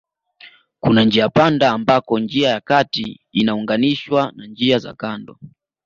[0.79, 5.37] Kuna njiapanda ambako njia ya kati inaunganishwa na njia za kando